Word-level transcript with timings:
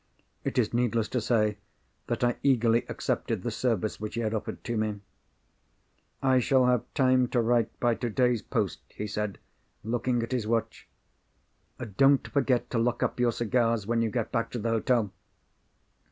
It 0.43 0.57
is 0.57 0.73
needless 0.73 1.07
to 1.09 1.21
say 1.21 1.57
that 2.07 2.23
I 2.23 2.37
eagerly 2.41 2.85
accepted 2.89 3.43
the 3.43 3.51
service 3.51 3.99
which 3.99 4.15
he 4.15 4.21
had 4.21 4.33
offered 4.33 4.63
to 4.63 4.75
me. 4.75 4.99
"I 6.23 6.39
shall 6.39 6.65
have 6.65 6.91
time 6.95 7.27
to 7.27 7.39
write 7.39 7.79
by 7.79 7.93
today's 7.93 8.41
post," 8.41 8.79
he 8.87 9.05
said, 9.05 9.37
looking 9.83 10.23
at 10.23 10.31
his 10.31 10.47
watch. 10.47 10.87
"Don't 11.97 12.27
forget 12.27 12.71
to 12.71 12.79
lock 12.79 13.03
up 13.03 13.19
your 13.19 13.31
cigars, 13.31 13.85
when 13.85 14.01
you 14.01 14.09
get 14.09 14.31
back 14.31 14.49
to 14.53 14.57
the 14.57 14.69
hotel! 14.69 15.13